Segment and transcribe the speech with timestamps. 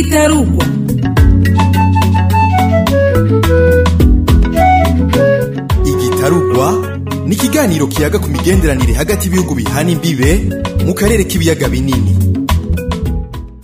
[0.00, 0.64] igitarugwa
[5.84, 6.72] igitarugwa
[7.26, 10.48] ni ikiganiro kiyaga ku migenderanire hagati y'ibihugu bihana imbibe
[10.86, 12.16] mu karere k'ibiyaga binini.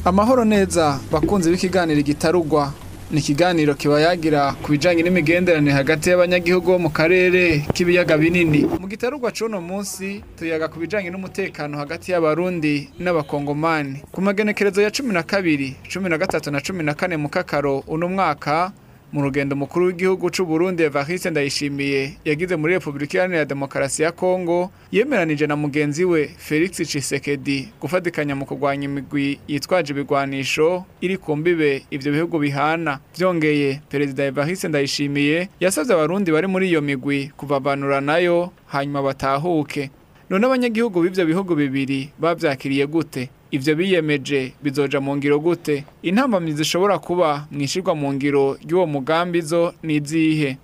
[0.04, 2.72] Amahoro neza bakunze b'ikiganiro igitarugwa
[3.12, 8.64] ni ikiganiro kiba yagira ku bijyanye n'imigenderanire hagati y'abanyagihugu bo mu karere k'ibiyaga binini.
[8.80, 14.00] Mu gitarugwa c'uno munsi tuyaga ku bijyanye n'umutekano hagati y'abarundi n'abakongomani.
[14.12, 17.84] Ku magenekerezo ya cumi na kabiri cumi na gatatu na cumi na kane mu kakaro
[17.86, 18.72] uno mwaka
[19.12, 24.70] mu rugendo mukuru w'igihugu c'u Burundi Evariste Ndayishimiye yagize muri Republika Iharanira Demokarasi ya Kongo
[24.92, 31.82] yemeranije na mugenzi we Felix Tshisekedi gufatikanya mu kurwanya imigwi yitwaje ibigwanisho iri ku mbibe
[31.90, 32.98] ivyo bihugu bihana.
[33.18, 39.90] Vyongeye Perezida Evariste Ndayishimiye yasavye abarundi bari muri iyo migwi kuvavanura na yo hanyuma batahuke.
[40.30, 43.28] None abanyagihugu b'ivyo bihugu bibiri bavyakiriye gute?
[43.52, 45.84] Ivyo biyemeje bizoja mu ngiro gute?
[46.02, 50.56] Intambamyi zishobora kuba mwishirwa mu ngiro y'uwo mugambi zo nizihe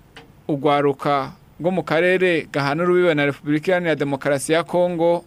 [0.47, 5.23] ugwaruka rwo mu karere gahana urubibe na Republika Iharanira Demokarasi ya Kongo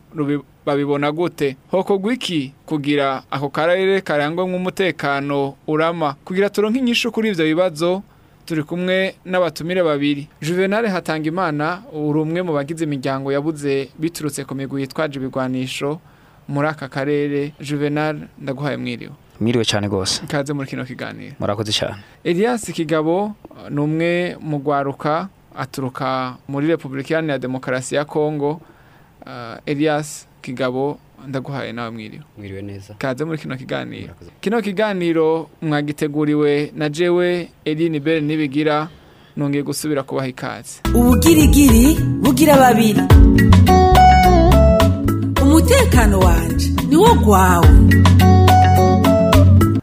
[0.66, 1.56] babibona gute?
[1.70, 6.14] Hokorwa iki kugira ako karere karangwemwo umutekano urama?
[6.24, 8.02] Kugira turonke inyishu kuri ivyo bibazo
[8.46, 10.28] turi kumwe n'abatumire babiri.
[10.42, 16.00] Juvenal Hatangimana uri umwe mu bagize imiryango yabuze biturutse ku migwi yitwaje ibigwanisho
[16.48, 19.12] muri aka karere Juvenal ndaguhaye mwiriwe.
[19.40, 20.20] Mwiriwe cyane gose.
[20.24, 21.34] ikaze muri kino kiganiro.
[21.40, 21.96] Murakoze cyane.
[22.24, 23.34] Elias Kigabo
[23.70, 28.60] ni umwe mu gwaruka aturuka muri Republika Iharanira Demokarasi ya Kongo
[29.26, 30.98] Uh, Elias Kigabo
[31.28, 32.22] ndaguhaye nawe mwiriwe.
[32.38, 32.94] Mwiriwe neza.
[32.98, 34.14] Kaze muri kino kiganiro.
[34.40, 38.88] Kino kiganiro mwagiteguriwe na jewe Eline Bell nibigira
[39.36, 40.80] nongeye gusubira kubaha ikaze.
[40.94, 43.00] Ubugirigiri bugira babiri
[45.52, 47.68] umutekano wanje niwo gwawe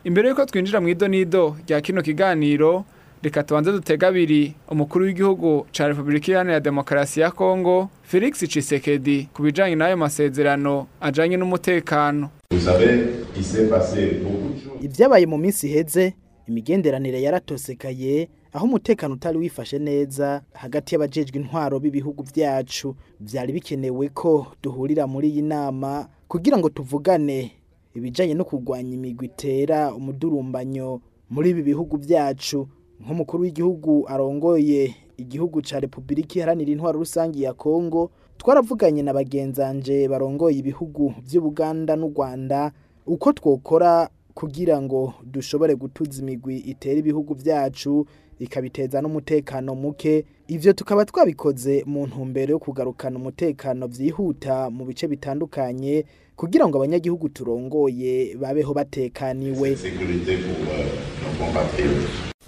[0.04, 2.86] imbere yuko twinjira mu idonido rya kino kiganiro
[3.24, 9.44] reka tubanze dutega abiri umukuru w'igihugu ca Republika Iharanira Demokarasi ya Kongo Felix Tshisekedi ku
[9.44, 13.06] bijanye n'ayo masezerano ajanye n'umutekano Vous savez,
[13.38, 14.82] il s'est passé beaucoup de choses.
[14.86, 16.14] ibyabaye mu minsi iheze
[16.48, 24.48] imigenderanire yaratosekaye aho umutekano utari wifashe neza hagati y'abajejwe intwaro b'ibihugu byacu byari bikenewe ko
[24.64, 27.52] duhurira muri iyi nama kugira ngo tuvugane
[27.94, 32.68] ibijanye no kurwanya imigwi itera umudurumbanyo muri ibi bihugu byacu
[33.00, 40.58] nk'umukuru w'igihugu arongoye igihugu ca Republika Iharanira Intwaro Rusangi ya Kongo twaravuganye na bagenzanje barongoye
[40.58, 42.72] ibihugu by'Ubuganda n'u Rwanda
[43.06, 48.06] uko twokora kugira ngo dushobore gutuza imigwi itera ibihugu byacu
[48.40, 50.26] ikabiteza n'umutekano muke.
[50.48, 56.06] Ivyo tukaba twabikoze mu ntumbero yo kugarukana umutekano vyihuta mu bice bitandukanye
[56.36, 59.78] kugira ngo abanyagihugu turongoye babeho batekaniwe.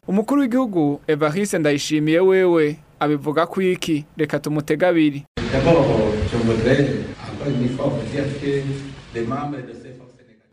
[0.07, 4.05] Umukuru w'igihugu Evariste Ndayishimiye wewe abivuga ku iki?
[4.17, 5.23] Reka tumutega abiri.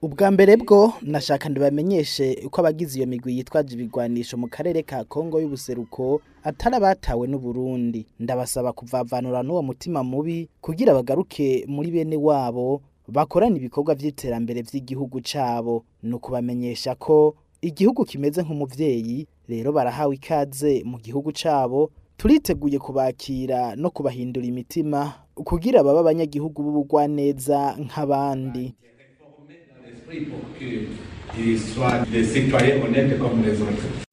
[0.03, 5.41] Ubwa mbere bwo nashaka ndibamenyeshe uko abagize iyo migwi yitwaje ibigwanisho mu karere ka Kongo
[5.43, 12.81] y'ubuseruko atari abatawe n'u Burundi ndabasaba kuvavanura n'uwo mutima mubi kugira bagaruke muri bene wabo
[13.09, 15.85] bakorana ibikorwa vy'iterambere vy'igihugu cabo.
[16.03, 23.91] Ni ukubamenyesha ko igihugu kimeze nk'umuvyeyi rero barahawe ikaze mu gihugu cabo turiteguye kubakira no
[23.91, 28.75] kubahindura imitima kugira baba abanyagihugu b'ubugwaneza nk'abandi.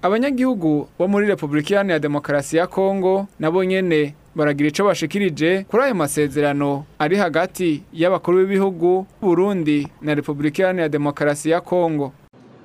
[0.02, 5.96] Abanyagihugu bo muri repubulika Iharanira Demokarasi ya Kongo nabo nyene baragira ico bashikirije kuri ayo
[5.96, 12.12] masezerano ari hagati y'abakuru b'ibihugu Burundi na Republika Iharanira Demokarasi ya Kongo.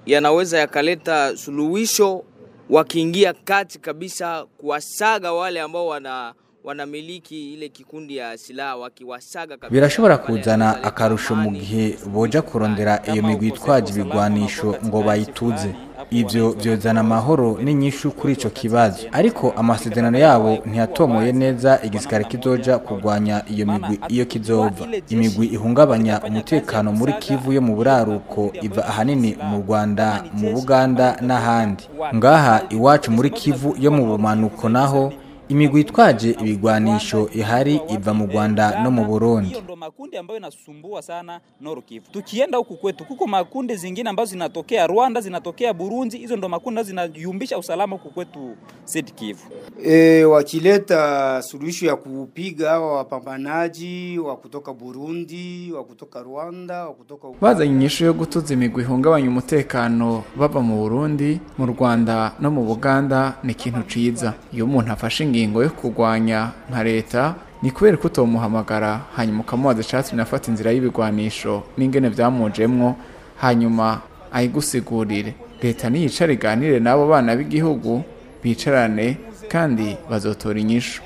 [0.07, 2.25] Yanaweza yakaleta suluhisho
[2.71, 6.35] wakiingia kati kabisa kuwasaga wale ambao wana
[6.65, 9.71] wanamiliki ile kikundi ya silaha wakiwasaga kabisa.
[9.75, 15.75] birashobora kuzana akarusho mu gihe boja kurondera iyo migwi itwaje ibigwanisho ngo bayituze.
[16.11, 19.07] ivyo vyozana amahoro n'inyishu kuri ico kibazo.
[19.13, 26.93] ariko amasezerano yabo ntiyatomoye neza igisirikare kizoja kurwanya iyo migwi iyo kizova imigwi ihungabanya umutekano
[26.93, 31.85] muri kivu yo mu buraruko iva ahanini mu rwanda mu buganda n'ahandi.
[32.15, 35.13] ngaha iwacu muri kivu yo mu bumanuko naho
[35.51, 41.03] imigwi itwaje ibigwanisho ihari iva mu Rwanda no mu Burundi Hiyo ndo makundi ambayo inasumbua
[41.03, 42.07] sana Nord Kivu.
[42.13, 47.59] Tukienda huku kwetu kuko makundi zingine ambazo zinatokea Rwanda, zinatokea Burundi, hizo ndo makundi zinayumbisha
[47.59, 49.41] usalama huku kwetu Sud Kivu.
[49.85, 57.29] E, wakileta suluhisho ya kupiga hawa wapambanaji wa kutoka Burundi, wa kutoka Rwanda, wa kutoka
[57.29, 57.47] Uganda.
[57.49, 63.35] bazanye inyishu yo gutuza imigwi ihungabanya umutekano baba mu Burundi mu Rwanda no mu Buganda
[63.43, 69.01] ni kintu ciza iyo umuntu afashe ingingo yo kurwanya nka leta ni kubera ko utomuhamagara
[69.17, 72.97] hanyuma ukamubaza icatumye afata inzira y'ibigwanisho n'ingene vyamujemwo
[73.41, 74.01] hanyuma
[74.33, 75.35] ayigusigurire.
[75.63, 78.03] Leta niyicara iganire n'abo bana b'igihugu
[78.43, 79.17] bicarane
[79.49, 81.03] kandi bazotora inyishu.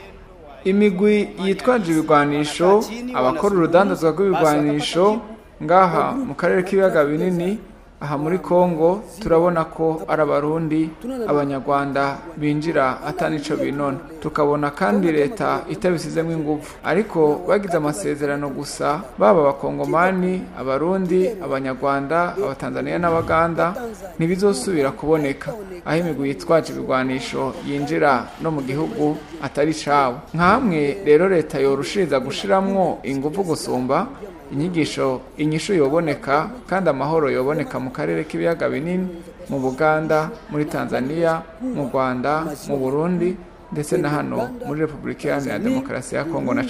[0.65, 2.85] Imigwi yitwaje ibigwanisho
[3.15, 5.21] abakora urudandazwa rw'ibigwanisho
[5.63, 7.59] ngaha mu karere k'ibiyaga binini
[8.01, 10.91] aha muri Kongo turabona ko ari abarundi
[11.27, 13.99] abanyarwanda binjira atanico binona.
[14.21, 23.75] Tukabona kandi leta itabisizemo ingufu ariko bagize amasezerano gusa baba abakongomani abarundi abanyarwanda abatanzaniya n'abaganda
[24.19, 25.53] ntibizosubira kuboneka.
[25.87, 32.99] Aho imigwi yitwaje ibigwanisho yinjira no mu gihugu atari cabo nkamwe rero leta yorushiriza gushiramwo
[33.03, 34.07] ingufu gusumba
[34.53, 39.09] inyigisho inyishu yoboneka kandi amahoro yoboneka mu karere k'ibiyaga binini
[39.49, 43.37] mu buganda muri tanzania mu rwanda mu burundi
[43.73, 46.65] ndetse na hano muri repubulika iharanira demokarasi ya kongo na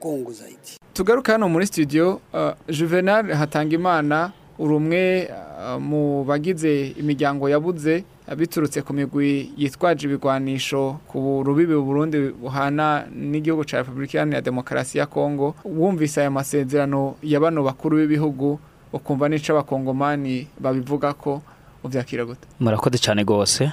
[0.00, 0.78] Kongo zaidi.
[0.92, 8.04] tugaruka hano muri studio uh, juvenal hatangimana uri umwe uh, mu bagize imiryango yabuze
[8.36, 15.06] biturutse ku migwi yitwaje ibigwanisho ku rubibi Burundi buhana n'igihugu ca Republika Iharanira Demokarasi ya
[15.06, 18.58] Kongo wumvise aya masezerano ya bano bakuru b'ibihugu
[18.92, 21.42] ukumva n'ico abakongomani babivuga ko
[21.84, 23.70] uvyakira gute Murakoze cyane gose.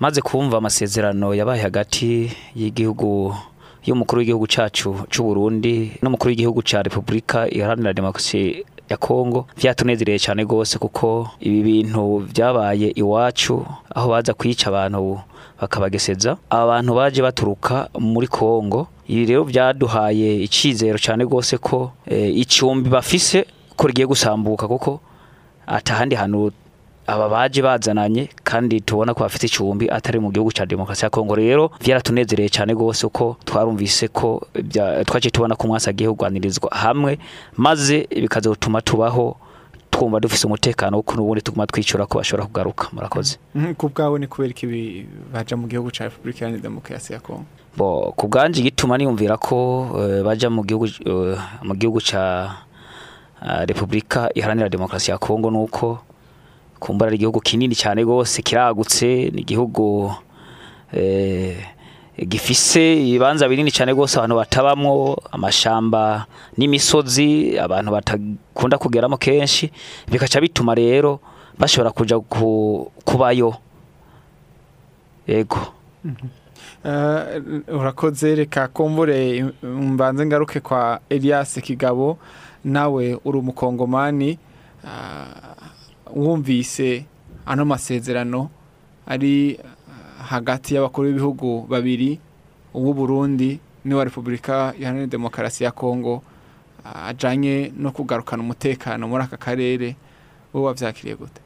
[0.00, 3.34] Maze kumva amasezerano yabaye hagati y'igihugu
[3.84, 10.44] y'umukuru w'igihugu cacu c'u Burundi n'umukuru w'igihugu ca Republika Iharanira Demokarasi ya Kongo vyatunezereye cyane
[10.44, 15.20] gose kuko ibi bintu vyabaye iwacu aho baza kwica abantu
[15.60, 16.36] bakabageseza.
[16.50, 23.46] Abantu baje baturuka muri Kongo ibi rero vyaduhaye icizero cyane gose ko e, icumbi bafise
[23.76, 25.00] ko rigiye gusambuka kuko
[25.66, 26.52] atahandi hantu
[27.08, 31.34] aba baje bazananye kandi tubona ko bafite icumbi atari mu gihugu cya demokarasi ya Kongo
[31.34, 34.44] rero vyaratunezereye cyane gose uko twarumvise ko
[35.06, 37.18] twaciye tubona ko umwasi agiye kuganirizwa hamwe
[37.56, 39.36] maze bikazotuma tubaho
[39.90, 42.88] twumva dufise umutekano wo n'ubundi tuguma twicura ko bashobora kugaruka.
[42.92, 43.38] Murakoze.
[43.54, 47.44] Mhm, ku bwawe ni kubera ibi baja mu gihugu ca Republika Iharanira Demokarasi ya Kongo
[48.16, 49.56] ku bwanje gituma niyumvira ko
[49.96, 51.38] eh, baja mu gihugu eh,
[53.42, 55.98] eh, Republika Iharanira Demokarasi ya Kongo nuko
[56.80, 60.14] kumbura ari igihugu kinini cyane gose kiragutse ni igihugu
[60.92, 61.56] eh,
[62.26, 66.26] gifise ibibanza binini cyane gose abantu batabamwo amashamba
[66.56, 69.70] n'imisozi abantu batakunda kugeramo kenshi
[70.10, 71.20] bikaca bituma rero
[71.58, 73.54] bashobora kuja ku, kubayo.
[75.26, 75.58] Yego.
[76.84, 82.18] Eh, urakoze reka kumbure mbanze ngaruke kwa Elias Kigabo
[82.64, 84.38] nawe uri umukongomani.
[84.84, 85.57] Ah,
[86.14, 87.04] wumvise
[87.46, 88.50] ano masezerano
[89.06, 89.58] ari
[89.88, 92.20] ah, hagati y'abakuru b'ibihugu babiri
[92.74, 96.22] uw'u Burundi n'uwa Repubulika Iharanira Demokarasi ya Kongo
[96.84, 99.96] ah, ajanye no kugarukana umutekano muri aka karere.
[100.52, 101.40] Wowe wavyakiriye gute?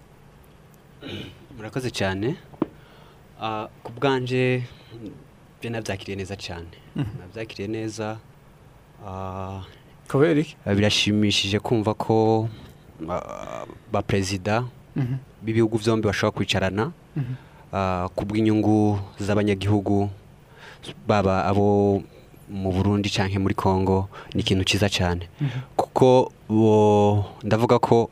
[1.57, 2.37] Murakoze cyane.
[3.41, 4.63] Ah, ku bwanje
[5.61, 6.71] byo nabyakiriye neza cyane.
[6.97, 7.19] Mhm.
[7.19, 8.19] nabyakiriye neza.
[9.07, 9.63] Ah,
[10.09, 12.49] kubera iki birashimishije kumva ko
[13.11, 14.65] ah, ba perezida
[14.97, 15.17] Mhm.
[15.43, 17.35] b'ibihugu byombi bashobora kwicarana Mhm.
[17.73, 20.11] ah, ku bw'inyungu z'abanyagihugu
[21.09, 22.03] baba abo
[22.53, 25.25] mu Burundi cyangwa muri Kongo ni ikintu cyiza cyane
[25.79, 28.11] kuko bo ndavuga ko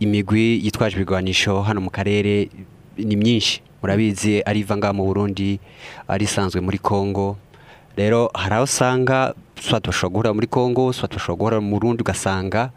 [0.00, 2.48] imigwi yitwaje ibigwanisho hano mu karere
[2.96, 5.60] ni myinshi murabizi ari iva ngaha mu Burundi
[6.08, 7.36] ari isanzwe muri Kongo
[7.98, 12.72] rero hari aho usanga swat bashobora guhurira muri Kongo swat bashobora guhurira mu Burundi ugasanga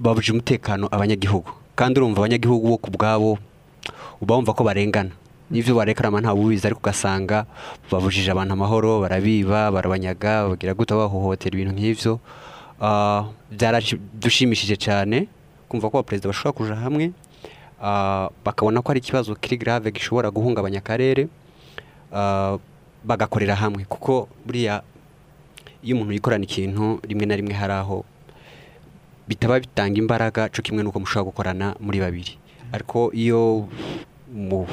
[0.00, 1.52] ah, babujije umutekano abanyagihugu.
[1.76, 3.38] Kandi urumva abanyagihugu bo ku bwabo
[4.20, 5.10] uba wumva ko barengana.
[5.50, 7.46] N'ivyo barekarama nta bubizi ariko ugasanga
[7.90, 12.12] babujije abantu amahoro barabiba barabanyaga bagira gute bahohotera ibintu nk'ivyo.
[12.80, 15.28] Ah, byaradushimishije cyane
[15.68, 17.12] kumva ko abaperezida bashobora kuja hamwe.
[17.82, 21.28] Ah, bakabona ko ari ikibazo kiri grave gishobora guhungabanya akarere.
[22.12, 22.56] Ah,
[23.04, 23.84] bagakorera hamwe.
[23.84, 24.80] Kuko buriya
[25.82, 28.04] iyo umuntu yikorana ikintu rimwe na rimwe hari aho
[29.30, 32.34] bitaba bitanga imbaraga cyo kimwe nuko mushobora gukorana muri babiri.
[32.74, 33.70] Ariko iyo
[34.34, 34.66] mu-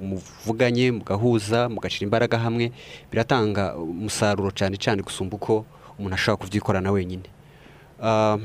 [0.00, 2.72] muvuganye mugahuza mugashira imbaraga hamwe
[3.10, 5.64] biratanga umusaruro cyane cyane gusumba uko
[5.98, 7.24] umuntu ashobora kubyikorana wenyine.
[8.02, 8.36] Ah,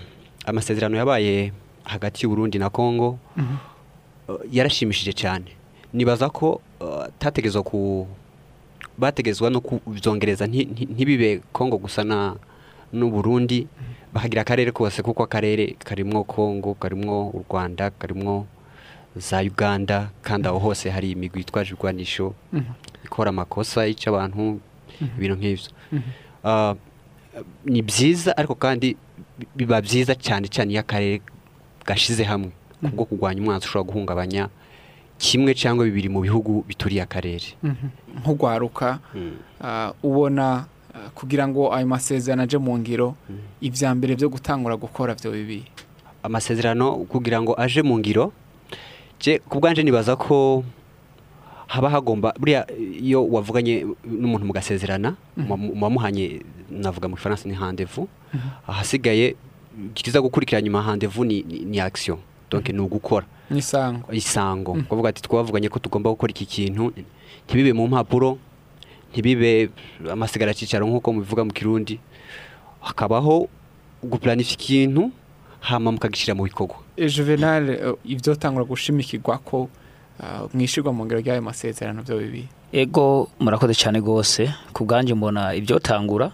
[0.47, 1.51] amasezerano yabaye
[1.83, 3.19] hagati y'u Burundi na Kongo
[4.27, 5.51] uh, yarashimishije cyane
[5.93, 8.07] nibaza ko uh, tategezwa ku
[8.97, 12.35] bategezwa no kubyongereza nti- nti- ntibibe Kongo gusa na
[12.93, 13.67] n'u Burundi
[14.13, 18.45] bahagira akarere kose kuko akarere karimwo Kongo karimwo u Rwanda karimwo
[19.15, 22.33] za Uganda kandi aho hose hari imigwi itwaje ibigwanisho
[23.05, 24.59] ikora amakosa yica abantu
[25.17, 25.69] ibintu nk'ivyo.
[26.43, 26.75] Ah,
[27.65, 28.97] ni byiza ariko kandi
[29.37, 31.21] bi- biba byiza cyane cyane iyo akarere
[31.85, 34.49] gashize hamwe kubwo kurwanya umwanzi ushobora guhungabanya
[35.17, 37.57] kimwe cyangwa bibiri mu bihugu bituriye akarere.
[38.21, 38.99] Nk'ugwaruka
[39.61, 40.65] ah, ubona
[41.15, 43.15] kugira ngo ayo masezerano aje mu ngiro
[43.61, 45.63] ibya mbere byo gutangura gukora byo bibi
[46.23, 48.31] amasezerano kugira ngo aje mu ngiro
[49.19, 50.63] je ku bwanje nibaza ko
[51.67, 58.07] haba hagomba buriya iyo wavuganye n'umuntu mugasezerana muwamuhanye navuga mu gifaransa ni rendez-vous
[58.67, 59.35] ahasigaye
[59.93, 62.17] kiza gukurikira nyuma rendez-vous ni, action.
[62.49, 63.25] Donc ni ugukora.
[64.11, 64.73] Isango.
[64.89, 66.93] Kuvuga ati twavuganye ko tugomba gukora iki kintu
[67.45, 68.37] ntibibe mu mpapuro
[69.11, 69.69] ntibibe
[70.11, 71.99] amasigara cyicaro nk'uko mubivuga mu kirundi.
[72.81, 73.47] Hakabaho
[74.03, 75.11] guplanifya ikintu
[75.59, 76.75] hama mukagishyira mu bikorwa.
[76.97, 79.69] Eh, juvenal eh, ibyo tangura gushimikirwa ko
[80.21, 82.47] ah, mwishirwa mu ngiro ry'ayo masezerano byo bibi.
[82.71, 84.51] Ego murakoze cyane rwose.
[84.73, 86.31] Ku bwanjye mbona ibyo tangura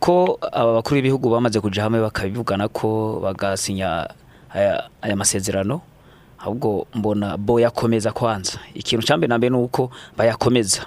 [0.00, 4.10] ko aba bakuru b'ibihugu bamaze kujya hamwe bakabivugana ko bagasinya
[4.50, 5.80] aya, aya masezerano
[6.42, 8.58] ahubwo mbona bo yakomeza kwanza.
[8.74, 10.86] Ikintu cya mbere na mbere ni uko bayakomeza.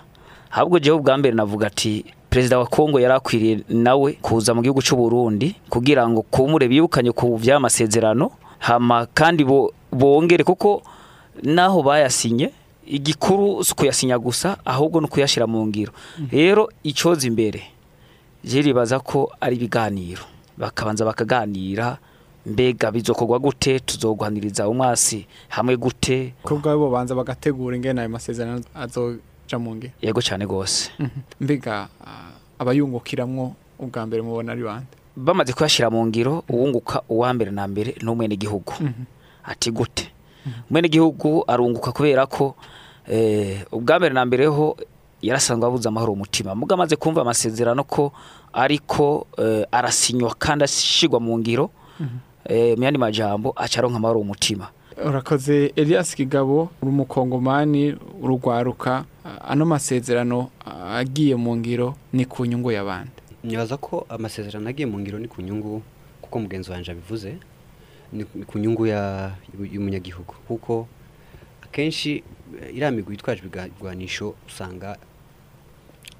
[0.55, 4.79] Ahubwo jewe ubwa mbere navuga ati perezida wa kongo yari akwiriye nawe kuza mu gihugu
[4.81, 10.81] cy'u Burundi kugira ngo kumure bibukanye ku by'aya masezerano hama kandi bo, bongere kuko
[11.43, 12.51] naho bayasinye
[12.87, 15.91] igikuru si ukuyasinya gusa ahubwo ni ukuyashyira mu ngiro.
[16.31, 17.61] Rero icyoza imbere
[18.45, 20.21] ribaza ko ari ibiganiro.
[20.57, 21.97] Bakabanza bakaganira
[22.45, 23.79] mbega bizokorwa gute?
[23.79, 26.33] Tuzogwaniriza umwasi hamwe gute?
[26.43, 28.61] Ko ubwabo banza bagategura ingene ayo masezerano
[29.45, 30.91] azoja mu ngiro yego cyane rwose.
[31.41, 34.87] Mbega ah, abayungukiramwo ubwa mbere mubona ari bande?
[35.15, 38.73] Bamaze kuyashyira mu ngiro uwunguka uwa mbere na mbere ni umwenegihugu.
[39.43, 40.11] Ati gute?
[40.69, 42.55] Umwenegihugu arunguka kubera ko
[43.07, 44.77] eh, ubwa mbere na mbere ho
[45.21, 48.11] yarasanzwe abuze amahoro umutima muga amaze kumva amasezerano ko
[48.53, 51.69] ariko eh, arasinywa kandi ashyirwa mu ngiro
[52.45, 54.67] eh, mu yandi majambo aca aronka amahoro umutima
[55.05, 63.11] urakoze Elias Kigabo uri umukongomani urugwaruka ano masezerano agiye mu ngiro ni ku nyungu y'abandi
[63.43, 65.81] nibaza ko amasezerano agiye mu ngiro ni ku nyungu
[66.21, 67.37] kuko mugenzi wanjye abivuze
[68.13, 69.33] ni ku nyungu ya-
[69.73, 70.87] y'umunyagihugu kuko
[71.65, 72.23] akenshi
[72.61, 74.97] eh, iriya migwi yitwaje ibigwanisho usanga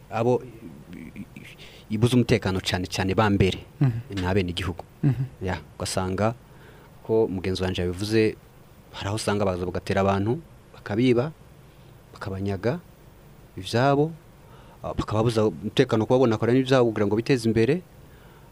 [0.09, 0.41] abo
[0.93, 1.27] i- i-
[1.93, 4.17] ibuza umutekano cyane cyane ba mbere Mhm.
[4.17, 5.23] ni abenegihugu Mhm.
[5.77, 6.33] ugasanga
[7.05, 8.33] ko mugenzi wanjye yabivuze
[8.97, 10.41] hari aho usanga baza bagatera abantu
[10.73, 11.31] bakabiba
[12.13, 12.79] bakabanyaga
[13.57, 14.11] ibyabo
[14.83, 17.81] ah, bakababuza umutekano kubabona akora n'ibyabo kugira ngo biteze imbere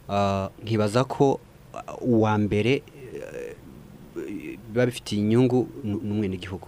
[0.10, 1.40] Ah, nkibaza ko
[1.74, 3.56] ah, uwa mbere eh,
[4.68, 6.68] biba bifitiye inyungu ni ni umwenegihugu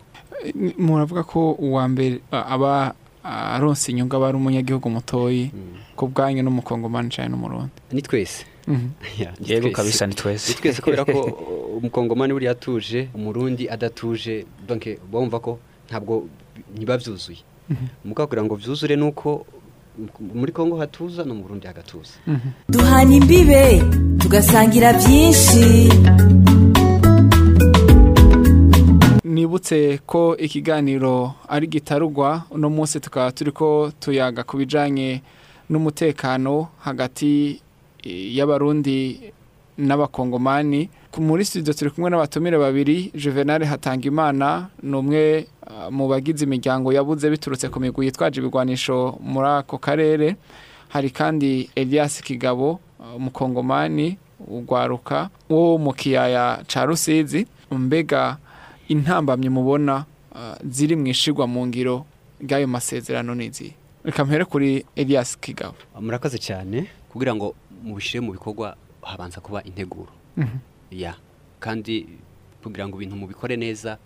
[0.80, 5.52] muravuga ko uwa mbere aba aronse inyungu aba ari umunyagihugu mutoyi
[6.00, 8.90] ku bwanyu n'umukongomani cyane n'umurundi ni twese Mhm.
[9.22, 9.76] Ya, ni Yego twese.
[9.78, 10.50] kabisa, ni twese.
[10.50, 11.22] ni twese kubera ko
[11.78, 16.26] umukongomani buriya atuje umurundi adatuje donc bumva ko ntabwo
[16.74, 17.46] ntiba byuzuye
[18.06, 19.46] mugabo kugira ngo byuzure nuko
[20.36, 22.20] muri Kongo hatuza no mu Burundi hagatuza.
[22.70, 23.80] Duhana imbibe
[24.20, 25.90] tugasangira byinshi.
[29.24, 35.22] Nibutse ko ikiganiro ari gitarugwa uno munsi tukaba turi ko tuyaga ku bijyanye
[35.70, 37.60] n'umutekano hagati
[38.04, 39.20] eh, y'abarundi
[39.78, 40.90] n'abakongomani.
[41.22, 47.30] Muri studio turi kumwe n'abatumire babiri juvenal hatangimana ni umwe ah, mu bagize imiryango yabuze
[47.30, 50.36] biturutse ku migwi yitwaje ibigwanisho muri ako karere.
[50.90, 54.18] Hari kandi elias kigabo ah, umukongomani
[54.48, 57.48] ugwaruka wo mu kiyaya ca rusizi.
[57.72, 58.38] Mbega
[58.88, 60.06] intambamye mubona
[60.36, 62.06] ah, ziri mu ishigwa mu ngiro
[62.42, 63.74] ry'ayo masezerano n'izi
[64.06, 65.76] reka mpere kuri elias kigabo.
[66.02, 70.12] Murakoze cyane kugira ngo mubishyire mu bikorwa habanza kuba integuro.
[70.38, 70.58] Mhm.
[70.92, 71.16] Ya
[71.60, 72.08] kandi
[72.64, 73.98] kugira ngo ibintu mubikore neza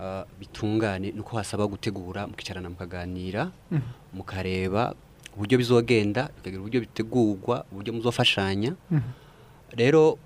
[0.00, 3.82] ah, bitungane nuko hasaba gutegura mukicarana mukaganira Mhm.
[4.14, 4.94] mukareba
[5.36, 9.10] uburyo bizogenda bikagira uburyo bitegurwa uburyo muzofashanya Mhm.
[9.76, 10.18] rero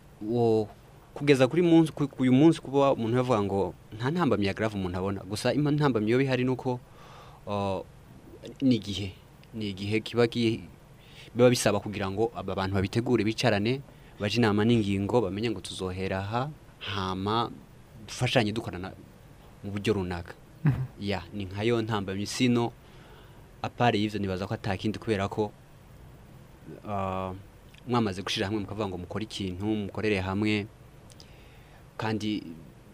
[1.15, 3.61] kugeza kuri munsi ku- uyu munsi kuba umuntu yavuga ngo
[3.95, 6.81] nta ntambamyi ya umuntu abona gusa ima ntambamyi yo bihari nuko
[7.47, 7.81] uh,
[8.65, 9.13] ni igihe
[9.55, 10.27] ni igihe kiba
[11.51, 13.79] bisaba kugira ngo aba bantu babitegure bicarane
[14.21, 17.51] baje inama n'ingingo bamenye ngo tuzohera aha hama
[18.07, 18.93] dufashanye dukorana
[19.65, 20.35] mu buryo runaka.
[21.01, 22.73] Ya ni nkayo ntambamyi sino
[23.63, 25.53] apare y'ivyo nibaza ko atakindi kubera ko
[26.85, 27.33] uh,
[27.89, 30.67] mwamaze gushira hamwe mukavuga ngo mukore ikintu mukorere hamwe
[31.97, 32.43] kandi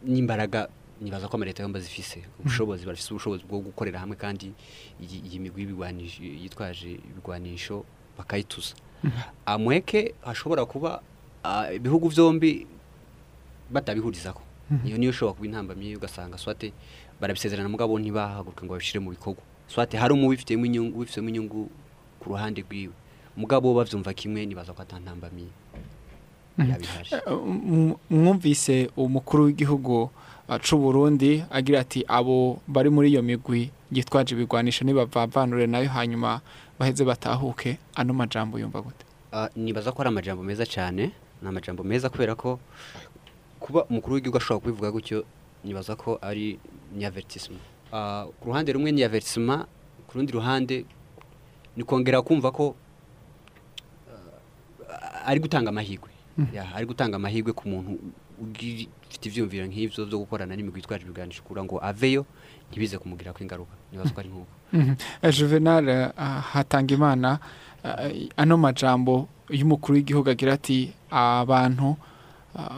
[0.02, 0.68] n'imbaraga
[1.00, 4.52] nibaza ko amaleta yombi zifise ubushobozi barafise ubushobozi bwo gukorera hamwe kandi
[5.00, 5.62] iyi migwi
[6.42, 7.84] yitwaje ibigwanisho
[8.18, 8.74] bakayituza.
[9.46, 11.02] Amweke hashobora kuba
[11.44, 12.66] ah, ibihugu vyombi
[13.70, 14.42] batabihurizako
[14.86, 16.72] iyo niyo ushobora kuba intambamyi ugasanga swate
[17.20, 21.70] barabisezerana mugabo ntibahaguruke ngo babishire mu bikorwa swate hari umubifitemo inyungu ubifitemo inyungu
[22.20, 22.92] ku ruhande rwiwe.
[23.36, 24.82] Mugabo bavyumva kimwe nibaza ko
[25.74, 25.86] M-
[28.10, 30.10] mwumvise umukuru w'igihugu
[30.48, 35.88] uh, c'u Burundi agira ati abo bari muri iyo migwi yitwaje ibigwanisho nibavavanure na yo
[35.88, 36.40] hanyuma
[36.78, 37.78] baheze batahuke.
[37.94, 39.04] Ano majambo yumva gute?
[39.32, 41.10] Ah, nibaza ko ari amajambo meza cyane.
[41.42, 42.58] Ni amajambo meza kubera ko
[43.60, 45.24] kuba umukuru w'igihugu ashobora kubivuga gutyo
[45.64, 46.58] nibaza ko ari
[46.96, 47.62] ni avertisement
[47.92, 49.02] Ah, ku ruhande rumwe ni
[50.06, 50.84] ku rundi ruhande
[51.76, 52.74] ni kongera kumva ko
[55.26, 56.09] ari gutanga amahirwe.
[56.54, 57.98] Ya, ari gutanga amahirwe ku muntu
[58.40, 62.24] ufite ivyumviro nk'ivyo vyo gukorana n'imigwi itwaje ibiganisho kugira ngo aveyo
[62.70, 63.74] ntibize kumugirako ingaruka.
[63.92, 64.52] Nibaza ko ari nk'uko.
[64.72, 64.94] Mhm.
[65.22, 65.84] Eh, Juvenal
[66.16, 67.38] uh, Hatangimana
[67.84, 71.96] uh, ano majambo y'umukuru w'igihugu agira ati abantu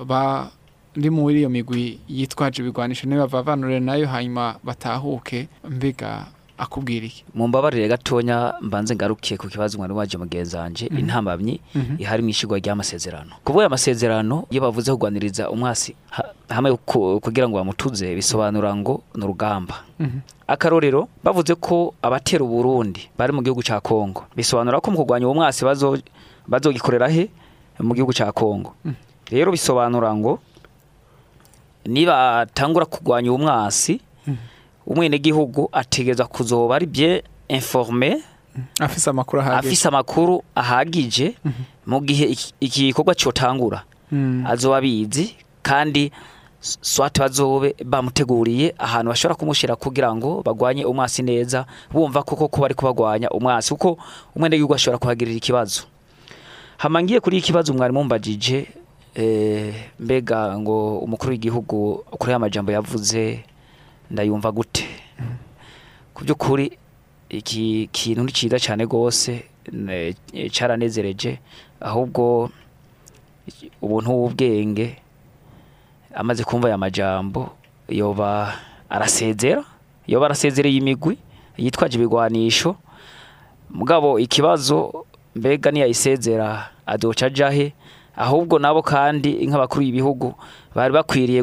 [0.06, 6.26] bari muri iyo migwi yitwaje ibigwanisho nibavavanure na yo hanyuma batahuke mbega
[6.62, 7.25] akubwira iki?
[7.35, 10.99] Mumbabarire gatonya mbanze ngarukiye ku kibazo mwari waje mugenzanje Mhm.
[10.99, 11.99] intambamyi Mhm.
[11.99, 18.14] ihari mwishigwa ry'amasezerano kuvuga amasezerano iyo bavuze kugwaniriza umwasi ha- hamwe ku- kugira ngo bamutuze
[18.14, 19.83] bisobanura ngo ni urugamba.
[19.99, 20.19] Mhm.
[20.47, 25.35] akarorero bavuze ko abatera uburundi bari mu gihugu ca kongo bisobanura ko mu kurwanya uwo
[25.42, 25.99] mwasi bazo
[26.47, 27.31] bazogikorera he?
[27.81, 28.76] Mu gihugu ca kongo
[29.33, 30.38] rero bisobanura ngo
[31.87, 34.00] nibatangura kurwanya uwo mwasi
[34.87, 38.23] umwenegihugu ategerezwa kuzoba ari bien informe
[38.81, 39.69] afise amakuru ahagije.
[39.69, 41.35] afise amakuru ahagije
[41.87, 43.83] mu gihe iki- iki gikorwa cyotangura.
[44.12, 44.45] Mm.
[44.47, 46.12] azoba abizi kandi
[46.61, 52.61] s- swate bazobe bamuteguriye ahantu bashobora kumushyira kugira ngo bagwanye umwasi neza bumva koko ko
[52.61, 53.97] bari kubagwanya umwasi kuko
[54.37, 55.83] umwenegihugu ashobora kuhagirira ikibazo.
[56.77, 58.66] Hama ngiye kuri iki kibazo mwari mumbajije
[59.14, 63.45] eh, mbega ngo umukuru w'igihugu kuri ya majambo yavuze
[64.12, 64.85] ndayumva gute?
[66.14, 66.77] Ku by'ukuri
[67.33, 70.12] iki kintu ni cyiza cyane rwose ne-
[70.53, 71.40] cyaranezereje
[71.81, 72.51] ahubwo
[73.83, 74.96] ubuntu w'ubwenge
[76.14, 77.57] amaze kumva aya majambo
[77.88, 78.53] yoba
[78.90, 79.64] arasezera
[80.07, 81.16] yoba arasezereye imigwi
[81.57, 82.77] yitwaje ibigwanisho.
[83.70, 87.72] Mugabo ikibazo mbega niyayisezera adoca ajahe?
[88.16, 90.35] Ahubwo nabo kandi nk'abakuru y'ibihugu
[90.77, 91.40] bari bakwiriye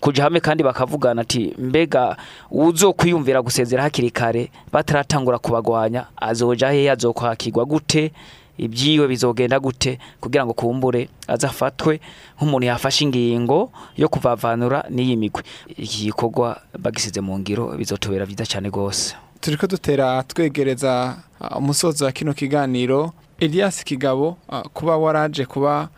[0.00, 2.16] kuja hamwe kandi bakavugana ati mbega
[2.50, 8.12] uzokwiyumvira gusezera hakiri kare bataratangura kubagwanya azoja hehe azokwakirwa gute?
[8.58, 9.98] Ibyiwe bizogenda gute?
[10.20, 12.00] Kugira ngo kumbure azafatwe
[12.36, 15.42] nk'umuntu yafashe ingingo yo kuvavanura n'iyi migwi.
[15.76, 19.16] Iki gikorwa bagisize mu ngiro bizotubera byiza cyane rwose.
[19.40, 23.12] Turiko dutera twegereza uh, umusozo wa kino kiganiro.
[23.40, 25.88] Elias Kigabo uh, kuba waraje kuba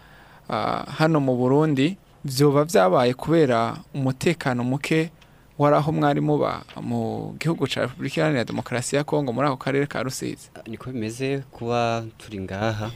[0.49, 5.11] uh, hano mu Burundi vyoba vyabaye kubera umutekano muke
[5.59, 10.03] waraho mwari muba mu gihugu ca Republika Iharanira Demokarasi ya Kongo muri ako karere ka
[10.03, 10.51] Rusizi.
[10.67, 12.91] Niko bimeze kuba turi ngaha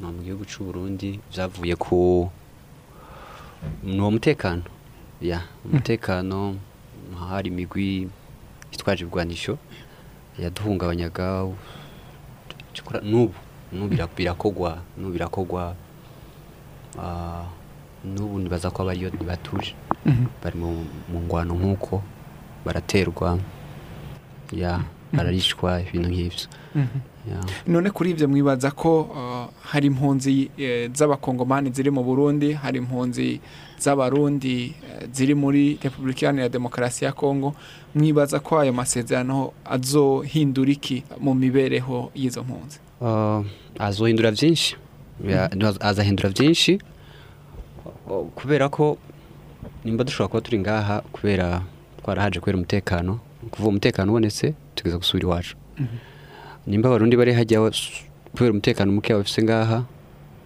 [0.00, 2.30] mu gihugu cy'u Burundi byavuye ku
[3.82, 4.62] ni uwo mutekano.
[5.20, 6.56] Ya umutekano
[7.28, 8.08] hari imigwi
[8.72, 9.58] itwaje ibigwanisho
[10.38, 11.46] yaduhungabanyaga
[13.02, 13.34] n'ubu
[13.72, 15.76] n'ubu bira- birakogwa n'ubu birakogwa
[16.98, 17.46] ah,
[18.04, 19.74] n'ubu nibaza ko abariyo ntibatuje
[20.06, 20.24] Mhm.
[20.44, 20.84] bari mu
[21.24, 22.02] ngwano nk'uko
[22.64, 23.38] baraterwa
[24.52, 24.80] ya
[25.12, 26.46] bararishwa ibintu nk'ibyo.
[26.74, 26.98] Mhm.
[27.66, 33.40] none kuri ivyo mwibaza ko uh, hari impunzi eh, z'abakongomani ziri mu Burundi hari impunzi
[33.80, 37.54] z'abarundi eh, ziri muri Republika Iharanira Demokarasi ya Kongo
[37.94, 42.78] mwibaza ko ayo masezerano azohindura iki mu mibereho y'izo mpunzi?
[43.00, 43.40] Uh,
[43.78, 44.76] azohindura byinshi.
[45.80, 46.78] Azahindura byinshi.
[48.34, 48.96] Kubera ko
[49.84, 51.62] nimba dushobora kuba turi ngaha kubera
[52.02, 53.18] twarahaje kubera umutekano
[53.50, 55.56] kuva umutekano ubonetse tugeza gusubira iwacu.
[56.66, 57.60] Nimba abarundi bari hajya
[58.32, 59.84] kubera umutekano muke bafise ngaha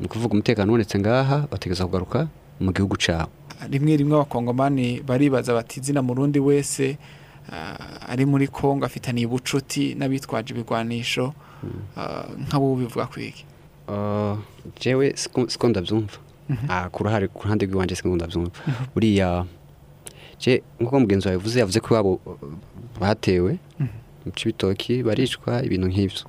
[0.01, 2.29] ni ukuvuga umutekano ubonetse ngaha bategeza kugaruka
[2.61, 3.31] mu gihugu cyabo
[3.71, 6.99] rimwe rimwe abakongomani baribaza bati izina murundi wese
[7.51, 11.35] ah, ari muri kongo afitaniye ubucuti n'abitwaje ibigwanisho
[11.97, 13.45] ah, nk'abo bivuga kwiki
[13.89, 14.37] Uh,
[14.81, 16.13] jewe siko ndabyumva.
[16.13, 16.28] Ah,
[16.93, 18.51] ku ruhare ku ruhande rw'iwanje siko ndabyumva
[18.95, 19.45] buriya
[20.41, 22.13] je nk'uko mugenzi wawe yavuze yavuze ko iwabo
[23.01, 23.59] batewe
[24.27, 26.23] mu cibitoki baricwa ibintu nk'ivyo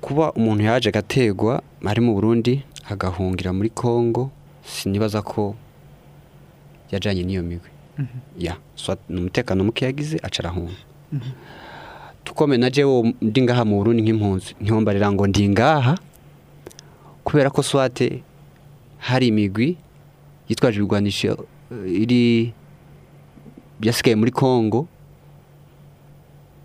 [0.00, 4.30] kuba umuntu yaje agategwa ari mu Burundi agahungira muri Kongo
[4.66, 5.54] sinibaza ko
[6.90, 7.70] yajanye n'iyo migwi
[8.38, 8.56] ya
[9.08, 10.76] ni umutekano muke yagize aca arahunga
[12.24, 15.94] tukome na jewe ndi ngaha mu Burundi nk'impunzi ntiwombarira ngo ndi ngaha
[17.24, 18.22] kubera ko swate
[18.98, 19.76] hari imigwi
[20.48, 22.52] yitwaje ibigwanisho eh, iri
[23.80, 24.88] byasigaye muri Kongo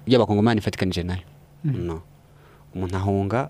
[0.08, 1.26] y'abakongomani ifatikanije na yo.
[1.64, 2.02] No.
[2.76, 3.50] Umuntu ahunga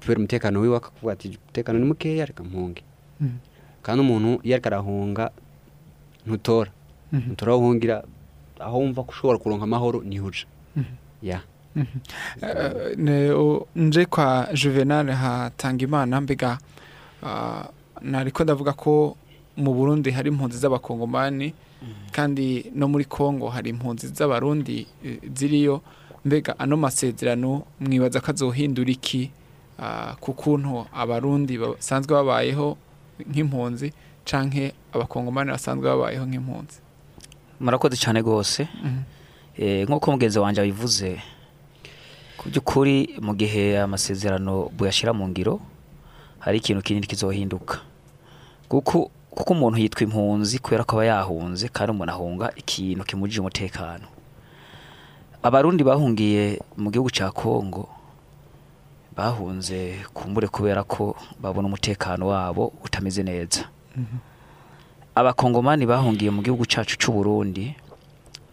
[0.00, 2.82] kubera umutekano wiwe akavuga ati umutekano ni mukeya reka mpunge
[3.20, 3.38] Mhm.
[3.82, 5.30] kandi umuntu iyo ariko arahunga
[6.26, 6.70] ntutora.
[7.12, 7.26] Mhm.
[7.26, 7.96] ntutora aho uhungira
[8.60, 10.46] aho wumva ko ushobora kuronka amahoro ni ho uja
[11.22, 11.40] ya.
[12.42, 13.34] Eh,
[13.76, 16.58] nje kwa juvenal hatanga imana mbega
[17.24, 17.68] ah,
[18.02, 19.16] nariko ndavuga ko
[19.56, 21.54] mu burundi hari impunzi z'abakongomani
[22.12, 25.80] kandi no muri kongo hari impunzi z'abarundi eh, ziriyo.
[26.24, 29.30] Mbega ano masezerano mwibaza ko azohindura iki?
[29.78, 32.76] Ah, ku kuntu abarundi basanzwe babayeho
[33.28, 33.92] nk'impunzi
[34.24, 36.78] canke abakongomani basanzwe babayeho nk'impunzi?
[37.60, 38.68] Murakoze cyane rwose.
[38.84, 39.02] Mhm.
[39.56, 41.20] Eh, nk'uko mugenzi wanjye abivuze
[42.38, 45.60] ku by'ukuri mu gihe amasezerano buyashyira mu ngiro
[46.44, 47.80] hari ikintu kinini kizohinduka.
[48.68, 54.06] Kuko kuko umuntu yitwa impunzi kubera ko aba yahunze kandi umuntu ahunga ikintu kimujije umutekano.
[55.42, 57.88] Abarundi bahungiye mu gihugu cya kongo
[59.16, 63.64] bahunze kumbure kubera ko babona umutekano wabo utameze neza.
[65.14, 67.74] Abakongomani bahungiye mu gihugu cyacu cy'u Burundi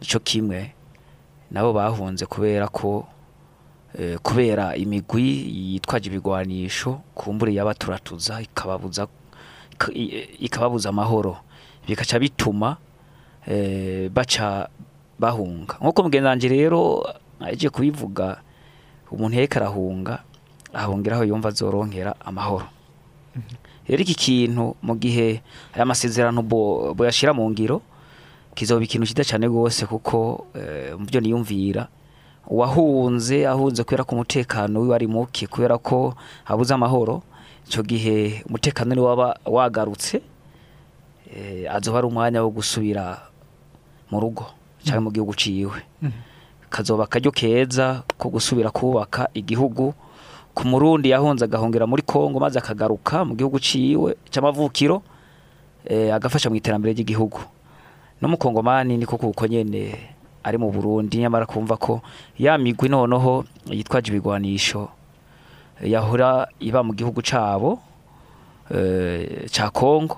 [0.02, 0.74] cyo kimwe
[1.52, 3.06] nabo bahunze kubera ko
[4.24, 5.28] kubera imigwi
[5.76, 9.08] yitwaje ibigwanisho kumbure yabaturatuza ikababuza
[10.40, 11.38] ikababuza amahoro.
[11.88, 12.78] Bikaca bituma
[13.48, 14.70] eh, baca
[15.20, 15.76] bahunga.
[15.82, 17.04] Nk'uko mugenzi rero
[17.40, 18.38] agiye kubivuga
[19.12, 20.24] umuntu yariko arahunga
[20.74, 22.66] ahungira aho yumva azoronkera amahoro.
[23.88, 25.42] Rero iki kintu mu gihe
[25.74, 27.82] aya masezerano bo- boyashyira mu ngiro
[28.56, 31.88] kizoba ikintu cyiza cyane rwose kuko eh, mu byo niyumvira
[32.48, 36.14] uwahunze ahunze kubera ko umutekano wiwe ari muke kubera ko
[36.46, 37.22] abuze amahoro.
[37.68, 40.22] Icyo gihe umutekano ni waba wagarutse
[41.32, 43.22] eh, azoba ari umwanya wo gusubira
[44.12, 44.46] mu rugo
[44.84, 45.80] cyangwa mu gihugu ciwe.
[46.70, 49.94] Kazoba akaryo keza ko gusubira kubaka igihugu.
[50.52, 55.00] Ku murundi yahunze agahungira muri kongo maze akagaruka mu gihugu ciwe cy'amavukiro
[55.88, 57.40] eh, agafasha mu iterambere ry'igihugu.
[58.20, 59.96] N'umukongomani niko kuko nyene
[60.44, 62.02] ari mu Burundi nyamara kumva ko
[62.40, 64.90] ya migwi noneho yitwaje ibigwanisho
[65.84, 67.80] yahora iba mu gihugu cabo
[68.70, 70.18] eh, ca Kongo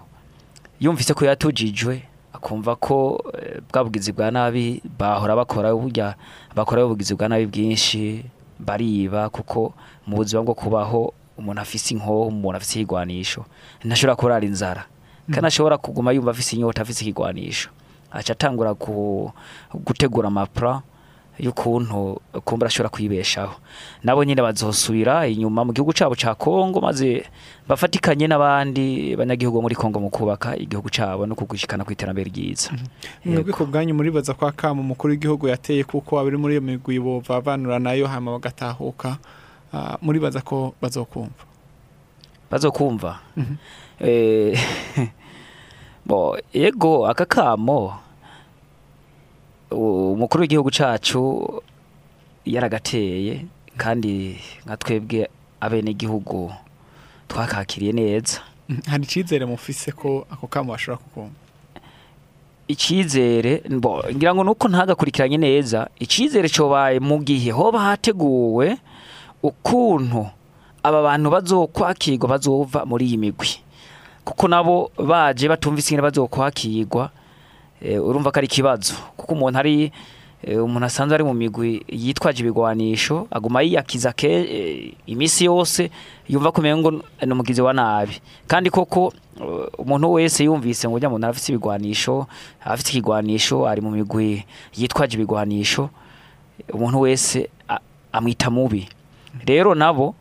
[0.80, 6.16] yumvise ko yatujijwe akumva ko eh, bwa bugizi bwa nabi bahora bakora burya
[6.56, 8.26] bakora ubugizi bwa nabi bwinshi
[8.60, 9.74] bariba kuko
[10.08, 13.46] mu buzima bwo kubaho umuntu afise inkoho umuntu afise igwanisho
[13.84, 14.84] ntashobora kurara inzara.
[15.32, 17.70] Kandi ashobora kuguma yumva afise inyota afise ikigwanisho.
[18.14, 18.74] Aca atangura
[19.74, 20.82] gutegura amapra
[21.40, 23.56] y'ukuntu kumbura ashobora kwibeshaho
[24.04, 27.26] nabo nyine bazosubira inyuma mu gihugu cabo ca Kongo maze
[27.68, 32.70] bafatikanye n'abandi banyagihugu muri Kongo mu kubaka igihugu cabo no kugushikana ku iterambere ryiza
[33.26, 37.80] mwebwe ku bwanyu muribaza kwa kama umukuru w'igihugu yateye kuko abari muri iyo migwi bovavanura
[37.80, 39.18] na yo hama bagatahuka
[39.74, 41.50] ah, muribaza ko bazokumva.
[42.52, 43.20] Bazokumva?
[44.00, 44.54] Eh
[44.94, 45.10] bo
[46.54, 47.94] yego aka kamo.
[49.72, 51.62] Umukuru w'igihugu cacu
[52.46, 53.46] yaragateye
[53.78, 55.30] kandi nka twebwe
[55.62, 56.54] abenegihugu
[57.28, 58.40] twakakiriye neza.
[58.88, 61.36] Hari icyizere mufise ko ako kamo bashobora kukumva?
[62.68, 63.64] Icyizere
[64.16, 68.78] ngira ngo nuko ntagakurikiranye neza icyizere cobaye mu gihe hoba hateguwe
[69.44, 70.30] ukuntu
[70.84, 73.52] aba bantu bazokwakirwa bazova muri iyi migwi.
[74.26, 77.10] Kuko nabo baje batumvise ingene bazokwakirwa
[77.82, 78.94] eh, urumva ko ari ikibazo.
[79.18, 79.92] Kuko umuntu ari
[80.44, 85.92] eh, umuntu asanzwe ari mu migwi yitwaje ibigwanisho aguma yiyakiza ke eh, imisi yose
[86.30, 86.92] yumva ko umengo
[87.26, 88.22] ni umugizi wa nabi.
[88.48, 89.14] Kandi koko
[89.78, 92.28] umuntu wese yumvise ngo ujya muntu afite ibigwanisho
[92.66, 94.46] afite ikigwanisho ari mu migwi
[94.78, 95.90] yitwaje ibigwanisho
[96.74, 97.50] umuntu wese
[98.12, 98.88] amwita mubi.
[99.46, 100.16] Rero nabo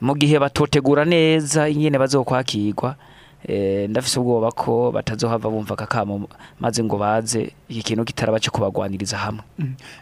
[0.00, 2.94] mu gihe batotegura neza ingene bazokwakirwa
[3.88, 6.28] ndafise ubwoba ko batazohava bumva kakamo
[6.60, 9.42] maze ngo baze iki kintu kitarabace kubagwaniriza hamwe.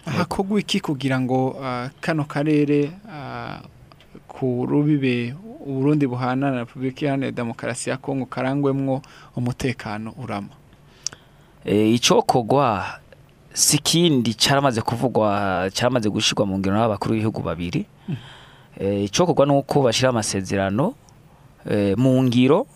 [0.05, 3.61] Hakorwa iki kugira ngo ah, kano karere ah,
[4.29, 5.35] ku rubibe
[5.67, 9.03] uburundi buhana na repubulika iharanira demokarasi ya kongo karangwemwo
[9.37, 10.49] umutekano urama?
[11.65, 12.85] Eh, icokogwa
[13.53, 17.87] si kindi caramaze kuvugwa caramaze gushirwa mu ngiro n'abakuru b'ibihugu babiri.
[18.79, 20.95] Eh, icokogwa nuko bashira amasezerano
[21.71, 22.67] eh, mu ngiro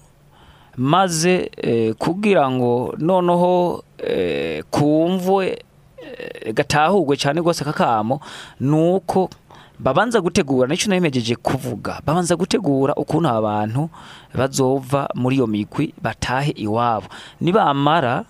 [0.77, 5.65] maze eh, kugira ngo noneho eh, kumvwe
[5.99, 8.21] eh, gatahurwe cyane rwose kakamo
[8.61, 9.31] nuko
[9.79, 13.91] babanza gutegura ni cyo nabimejeje kuvuga babanza gutegura ukuntu abantu
[14.35, 17.07] bazova muri iyo migwi batahe iwabo.
[17.41, 18.25] Nibamara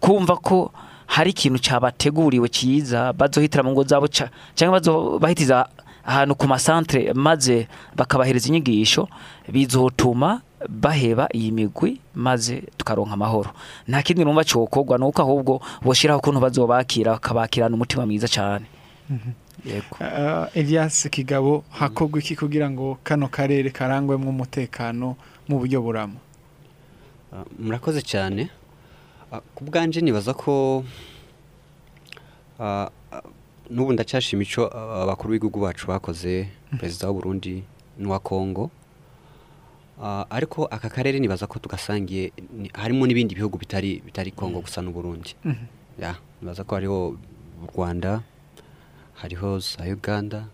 [0.00, 0.72] kumva ko
[1.06, 4.08] hari ikintu cyabateguriwe cyiza bazohitira mu ngo zabo
[4.54, 5.68] cyangwa bazobahitiza
[6.06, 9.08] ahantu ku masantere maze bakabahereza inyigisho
[9.50, 13.50] bizotuma baheba iyi migwi maze tukaronka amahoro.
[13.88, 18.64] Nta kindi numva cyokorwa nuko ahubwo boshiraho ukuntu bazobakira bakabakirana umutima mwiza cyane.
[19.66, 19.96] Yego.
[20.00, 25.16] Ah, Elias Kigabo hakorwa iki kugira ngo kano karere karangwemwo umutekano
[25.48, 26.18] mu buryo burama
[27.32, 28.48] Ah, murakoze cyane.
[29.32, 30.84] Ah, ku bwanje nibaza ko
[32.60, 32.88] ah,
[33.70, 34.66] n'ubu ndacyashima icyo
[35.02, 36.48] abakuru b'igihugu bacu bakoze
[36.78, 37.62] perezida w'u Burundi
[37.98, 38.70] n'uwa Kongo
[40.30, 42.32] ariko aka karere nibaza ko tugasangiye
[42.76, 45.34] harimo n'ibindi bihugu bitari bitari Kongo gusa n'u Burundi.
[45.44, 45.66] Mhm.
[45.98, 47.16] ya nibaza ko hariho
[47.64, 48.20] u Rwanda
[49.16, 50.44] hariho za Uganda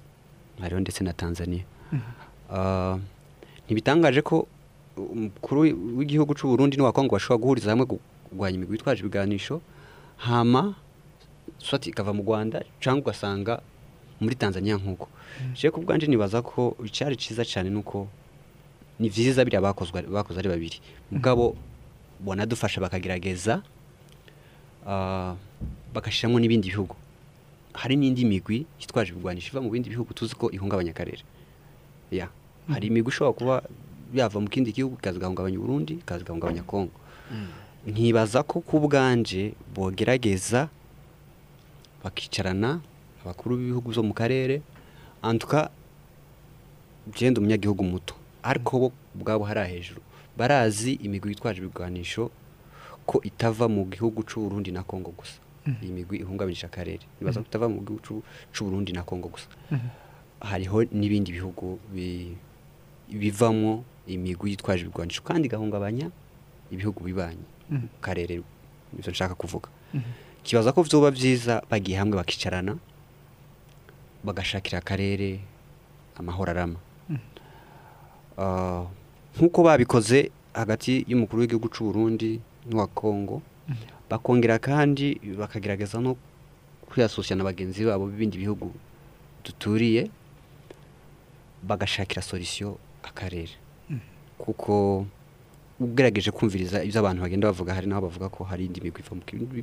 [0.63, 1.65] hariho ndetse na Tanzania.
[3.67, 4.47] Ntibitangaje ko
[4.97, 5.61] umukuru
[5.99, 9.61] w'igihugu cy'u Burundi n'uwa Kongo bashobora guhuriza hamwe kurwanya imigwi itwaje ibiganisho
[10.17, 10.75] hama
[11.63, 13.63] swati ikava mu Rwanda cyangwa ugasanga
[14.21, 15.09] muri Tanzania nk'uko.
[15.55, 18.09] Je ku bwanje nibaza ko icyari cyiza cyane nuko
[19.01, 20.79] ni vyiza biriya bakoze ari babiri.
[21.11, 21.57] Mugabo
[22.21, 23.63] bonadufasha bakagerageza
[24.87, 25.35] ah,
[25.95, 26.95] bagashiramo n'ibindi bihugu.
[27.73, 31.23] Hari n'indi migwi yitwaje ibigwanisho iva mu bindi bihugu tuzi ko ihungabanya akarere.
[32.11, 32.29] Ya
[32.69, 33.55] hari imigwi ishobora kuba
[34.15, 36.93] yava mu kindi gihugu ikaza igahungabanya Burundi ikaza igahungabanya Kongo
[37.87, 40.69] nkibaza ko ku bwanje bogerageza
[42.05, 42.81] bakicarana
[43.25, 44.63] abakuru b'ibihugu byo mu karere
[45.23, 45.71] antuka
[47.15, 48.15] genda umunyagihugu muto.
[48.43, 50.01] Ariko bo ubwabo hari hejuru
[50.37, 52.31] barazi imigwi yitwaje ibigwanisho
[53.07, 55.39] ko itava mu gihugu cy'u Burundi na Kongo gusa.
[55.83, 57.07] Iyi migwi ihungabanyije akarere.
[57.21, 58.23] Nibaza ko itava mu gihugu c'u-
[58.55, 59.47] c'u Burundi na Kongo gusa.
[60.43, 62.35] Hariho n'ibindi bihugu bi-
[63.11, 65.23] bivamo imigwi yitwaje ibigwanisho.
[65.23, 66.11] Kandi igahungabanya
[66.71, 67.47] ibihugu bibanyi.
[67.71, 67.79] Mhm.
[67.83, 68.43] mu karere
[68.93, 69.69] nivyo nshaka kuvuga.
[70.45, 72.77] Kibaza ko vyoba vyiza bagiye hamwe bakicarana
[74.25, 75.41] bagashakira akarere
[76.19, 76.79] amahoro arama.
[78.39, 78.85] Ah,
[79.37, 83.43] nk'uko babikoze hagati y'umukuru w'igihugu cy'u Burundi n'uwa Kongo
[84.11, 86.17] bakongera kandi bakagerageza no
[86.89, 88.73] kwiyasosya na bagenzi babo b'ibindi bihugu
[89.45, 90.09] duturiye
[91.63, 93.53] bagashakira solution akarere.
[94.39, 95.07] Kuko
[95.81, 99.15] ugerageje kumviriza ibyo abantu bagenda bavuga hari naho bavuga ko hari indi migwi iva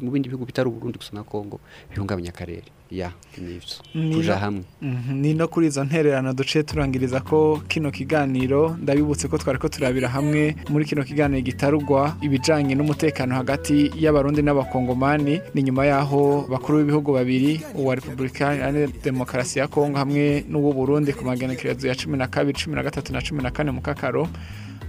[0.03, 1.59] mu bindi bihugu bitari u Burundi gusa na Kongo
[1.91, 2.63] bihungabanya akarere.
[2.91, 4.63] Ya nivyo Ni kuja hamwe.
[4.81, 9.69] Mhm, ni no kuri izo ntererano duce turangiriza ko kino kiganiro ndabibutse ko twari ko
[9.69, 16.77] turabira hamwe muri kino kiganiro gitarugwa ibijanye n'umutekano hagati y'abarundi n'abakongomani ni nyuma yaho bakuru
[16.81, 22.17] b'ibihugu babiri uwa repubulika iharanira demokarasi ya kongo hamwe n'uw'u burundi ku magenekerezo ya cumi
[22.17, 24.25] na kabiri cumi na gatatu na cumi na kane mu kakaro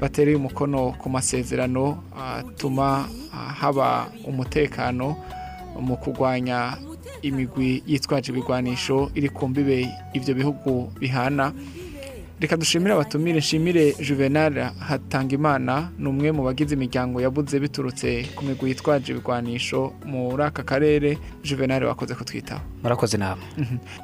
[0.00, 5.16] batereye umukono ku masezerano atuma ah, haba umutekano
[5.80, 6.76] mu kurwanya
[7.22, 11.52] imigwi yitwaje ibigwanisho iri ku mbibe ibyo bihugu bihana.
[12.40, 18.68] Reka dushimire abatumire nshimire juvenal hatangimana ni umwe mu bagize imiryango yabuze biturutse ku migwi
[18.72, 21.18] yitwaje ibigwanisho muri aka karere.
[21.44, 23.44] Juvenal wakoze kutwitaho murakoze namwe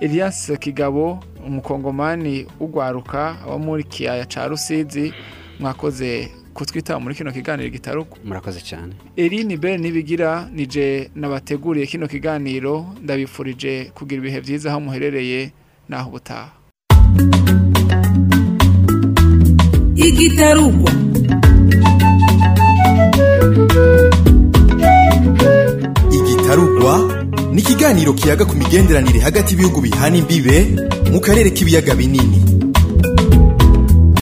[0.00, 5.12] elias kigabo umukongomani ugwaruka abo muri kiyaya ca rusizi.
[5.60, 8.92] Mwakoze kutwitaho muri kino kiganiro gitaruko murakoze cyane.
[9.16, 15.50] Eline Bell nibigira nije nabateguriye kino kiganiro ndabifurije kugira ibihe byiza aho muherereye
[15.88, 16.50] naho ubutaha.
[19.96, 20.92] Igitarugwa
[26.12, 26.92] igitarugwa
[27.52, 30.56] ni ikiganiro kiyaga ku migenderanire hagati y'ibihugu bihana imbibe
[31.12, 32.55] mu karere k'ibiyaga binini.